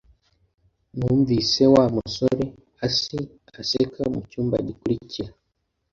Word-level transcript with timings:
Numvise 0.97 1.63
Wa 1.73 1.83
musoreasi 1.93 3.19
aseka 3.59 4.01
mucyumba 4.13 4.55
gikurikira 4.67 5.31